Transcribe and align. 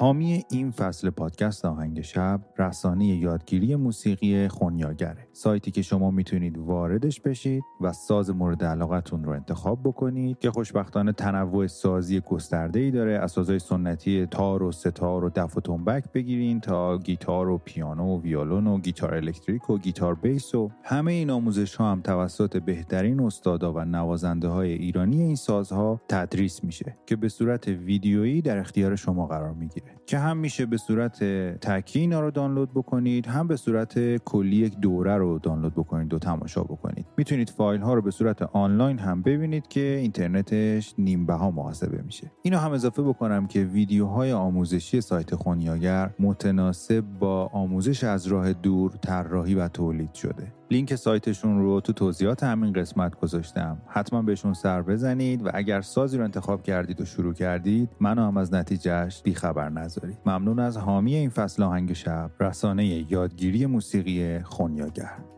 حامی 0.00 0.44
این 0.50 0.70
فصل 0.70 1.10
پادکست 1.10 1.64
آهنگ 1.64 2.00
شب 2.00 2.40
رسانه 2.58 3.06
یادگیری 3.06 3.76
موسیقی 3.76 4.48
خونیاگره. 4.48 5.28
سایتی 5.32 5.70
که 5.70 5.82
شما 5.82 6.10
می‌تونید 6.10 6.58
واردش 6.58 7.20
بشید 7.20 7.62
و 7.80 7.92
ساز 7.92 8.30
مورد 8.30 8.64
علاقتون 8.64 9.24
رو 9.24 9.32
انتخاب 9.32 9.80
بکنید 9.84 10.38
که 10.38 10.50
خوشبختانه 10.50 11.12
تنوع 11.12 11.66
سازی 11.66 12.20
گسترده 12.20 12.80
ای 12.80 12.90
داره 12.90 13.18
از 13.18 13.32
سازهای 13.32 13.58
سنتی 13.58 14.26
تار 14.26 14.62
و 14.62 14.72
ستار 14.72 15.24
و 15.24 15.30
دف 15.30 15.56
و 15.56 15.60
تنبک 15.60 16.12
بگیرین 16.12 16.60
تا 16.60 16.98
گیتار 16.98 17.48
و 17.48 17.58
پیانو 17.58 18.16
و 18.16 18.22
ویولون 18.22 18.66
و 18.66 18.78
گیتار 18.78 19.14
الکتریک 19.14 19.70
و 19.70 19.78
گیتار 19.78 20.14
بیس 20.14 20.54
و 20.54 20.70
همه 20.84 21.12
این 21.12 21.30
آموزش 21.30 21.74
ها 21.74 21.92
هم 21.92 22.00
توسط 22.00 22.56
بهترین 22.56 23.20
استادا 23.20 23.72
و 23.72 23.80
نوازنده 23.80 24.48
های 24.48 24.72
ایرانی 24.72 25.22
این 25.22 25.36
سازها 25.36 26.00
تدریس 26.08 26.64
میشه 26.64 26.96
که 27.06 27.16
به 27.16 27.28
صورت 27.28 27.68
ویدیویی 27.68 28.42
در 28.42 28.58
اختیار 28.58 28.96
شما 28.96 29.26
قرار 29.26 29.52
می‌گیره. 29.52 29.87
Okay. 29.88 29.97
که 30.08 30.18
هم 30.18 30.36
میشه 30.36 30.66
به 30.66 30.76
صورت 30.76 31.24
تکی 31.60 32.00
اینا 32.00 32.20
رو 32.20 32.30
دانلود 32.30 32.70
بکنید 32.70 33.26
هم 33.26 33.48
به 33.48 33.56
صورت 33.56 34.16
کلی 34.16 34.56
یک 34.56 34.78
دوره 34.78 35.16
رو 35.16 35.38
دانلود 35.38 35.74
بکنید 35.74 36.14
و 36.14 36.18
تماشا 36.18 36.62
بکنید. 36.62 37.06
می‌تونید 37.16 37.50
فایل 37.50 37.80
ها 37.80 37.94
رو 37.94 38.02
به 38.02 38.10
صورت 38.10 38.42
آنلاین 38.42 38.98
هم 38.98 39.22
ببینید 39.22 39.68
که 39.68 39.80
اینترنتش 39.80 40.94
نیم 40.98 41.26
بها 41.26 41.50
محاسبه 41.50 42.02
میشه. 42.02 42.32
اینو 42.42 42.58
هم 42.58 42.72
اضافه 42.72 43.02
بکنم 43.02 43.46
که 43.46 43.64
ویدیوهای 43.64 44.32
آموزشی 44.32 45.00
سایت 45.00 45.34
خونیاگر 45.34 46.10
متناسب 46.18 47.00
با 47.00 47.46
آموزش 47.46 48.04
از 48.04 48.26
راه 48.26 48.52
دور 48.52 48.90
طراحی 48.90 49.54
و 49.54 49.68
تولید 49.68 50.14
شده. 50.14 50.52
لینک 50.70 50.94
سایتشون 50.94 51.58
رو 51.58 51.80
تو 51.80 51.92
توضیحات 51.92 52.42
همین 52.42 52.72
قسمت 52.72 53.20
گذاشتم. 53.20 53.78
حتما 53.86 54.22
بهشون 54.22 54.54
سر 54.54 54.82
بزنید 54.82 55.46
و 55.46 55.50
اگر 55.54 55.80
سازی 55.80 56.18
رو 56.18 56.24
انتخاب 56.24 56.62
کردید 56.62 57.00
و 57.00 57.04
شروع 57.04 57.34
کردید 57.34 57.90
منو 58.00 58.26
هم 58.26 58.36
از 58.36 58.54
نتیجهش 58.54 59.22
بیخبر 59.22 59.68
نذارید. 59.68 59.97
ممنون 60.26 60.58
از 60.58 60.76
حامی 60.76 61.14
این 61.14 61.30
فصل 61.30 61.62
آهنگ 61.62 61.92
شب 61.92 62.30
رسانه 62.40 62.86
یادگیری 63.12 63.66
موسیقی 63.66 64.38
خونیاگر. 64.38 65.37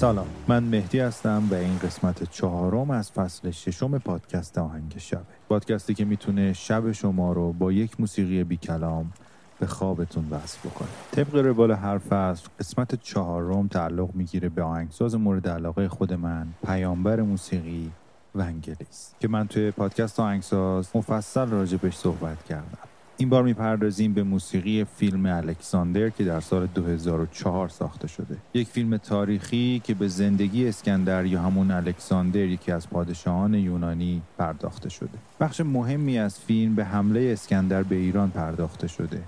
سلام. 0.00 0.26
من 0.48 0.62
مهدی 0.62 0.98
هستم 0.98 1.48
و 1.50 1.54
این 1.54 1.78
قسمت 1.78 2.30
چهارم 2.30 2.90
از 2.90 3.12
فصل 3.12 3.50
ششم 3.50 3.98
پادکست 3.98 4.58
آهنگ 4.58 4.94
شبه 4.98 5.20
پادکستی 5.48 5.94
که 5.94 6.04
می‌تونه 6.04 6.52
شب 6.52 6.92
شما 6.92 7.32
رو 7.32 7.52
با 7.52 7.72
یک 7.72 8.00
موسیقی 8.00 8.44
بی 8.44 8.56
کلام 8.56 9.12
به 9.58 9.66
خوابتون 9.66 10.28
وصل 10.30 10.58
بکنه. 10.68 10.88
طبق 11.12 11.34
روال 11.34 11.70
هر 11.70 11.98
فصل 11.98 12.48
قسمت 12.60 12.94
چهارم 12.94 13.68
تعلق 13.68 14.14
می‌گیره 14.14 14.48
به 14.48 14.62
آهنگساز 14.62 15.14
مورد 15.14 15.48
علاقه 15.48 15.88
خود 15.88 16.12
من 16.12 16.46
پیامبر 16.66 17.20
موسیقی 17.20 17.90
ونگلیس 18.34 19.14
که 19.20 19.28
من 19.28 19.48
توی 19.48 19.70
پادکست 19.70 20.20
آهنگساز 20.20 20.88
مفصل 20.94 21.46
راجبش 21.48 21.96
صحبت 21.96 22.44
کردم. 22.44 22.89
این 23.20 23.28
بار 23.28 23.42
می‌پردازیم 23.42 24.14
به 24.14 24.22
موسیقی 24.22 24.84
فیلم 24.84 25.26
الکساندر 25.26 26.10
که 26.10 26.24
در 26.24 26.40
سال 26.40 26.66
2004 26.66 27.68
ساخته 27.68 28.08
شده. 28.08 28.36
یک 28.54 28.68
فیلم 28.68 28.96
تاریخی 28.96 29.80
که 29.84 29.94
به 29.94 30.08
زندگی 30.08 30.68
اسکندر 30.68 31.26
یا 31.26 31.42
همون 31.42 31.70
الکساندر 31.70 32.40
یکی 32.40 32.72
از 32.72 32.90
پادشاهان 32.90 33.54
یونانی 33.54 34.22
پرداخته 34.38 34.88
شده. 34.88 35.18
بخش 35.40 35.60
مهمی 35.60 36.18
از 36.18 36.38
فیلم 36.38 36.74
به 36.74 36.84
حمله 36.84 37.20
اسکندر 37.20 37.82
به 37.82 37.96
ایران 37.96 38.30
پرداخته 38.30 38.88
شده 38.88 39.22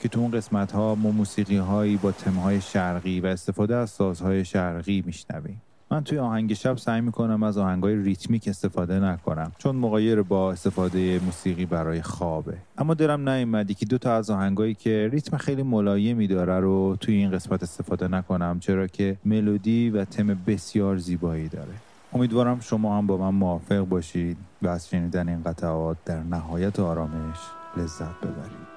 که 0.00 0.08
تو 0.08 0.20
اون 0.20 0.30
قسمت 0.30 0.72
ها 0.72 0.94
ما 0.94 1.10
موسیقی 1.10 1.56
هایی 1.56 1.96
با 1.96 2.12
تمهای 2.12 2.60
شرقی 2.60 3.20
و 3.20 3.26
استفاده 3.26 3.76
از 3.76 3.90
سازهای 3.90 4.44
شرقی 4.44 5.02
میشنویم. 5.06 5.62
من 5.92 6.04
توی 6.04 6.18
آهنگ 6.18 6.54
شب 6.54 6.76
سعی 6.76 7.00
می‌کنم 7.00 7.42
از 7.42 7.58
آهنگای 7.58 7.96
ریتمیک 7.96 8.48
استفاده 8.48 9.00
نکنم 9.00 9.52
چون 9.58 9.76
مغایر 9.76 10.22
با 10.22 10.52
استفاده 10.52 11.20
موسیقی 11.24 11.66
برای 11.66 12.02
خوابه. 12.02 12.54
اما 12.78 12.94
دلم 12.94 13.28
نیومد 13.28 13.72
که 13.72 13.86
دو 13.86 13.98
تا 13.98 14.16
از 14.16 14.30
آهنگایی 14.30 14.74
که 14.74 15.08
ریتم 15.12 15.36
خیلی 15.36 15.62
ملایمی 15.62 16.26
داره 16.26 16.60
رو 16.60 16.96
توی 17.00 17.14
این 17.14 17.30
قسمت 17.30 17.62
استفاده 17.62 18.08
نکنم 18.08 18.60
چرا 18.60 18.86
که 18.86 19.16
ملودی 19.24 19.90
و 19.90 20.04
تم 20.04 20.26
بسیار 20.46 20.96
زیبایی 20.96 21.48
داره. 21.48 21.72
امیدوارم 22.12 22.60
شما 22.60 22.98
هم 22.98 23.06
با 23.06 23.16
من 23.16 23.38
موافق 23.38 23.80
باشید 23.80 24.36
و 24.62 24.68
از 24.68 24.88
شنیدن 24.88 25.28
این 25.28 25.42
قطعات 25.42 25.96
در 26.04 26.22
نهایت 26.22 26.80
آرامش 26.80 27.38
لذت 27.76 28.20
ببرید. 28.20 28.69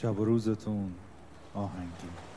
شب 0.00 0.18
و 0.18 0.24
روزتون 0.24 0.94
آهنگی. 1.54 2.29